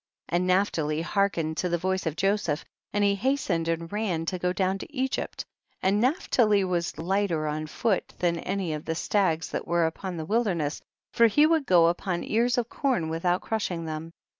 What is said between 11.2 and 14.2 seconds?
he would go upon ears of corn without crushing them.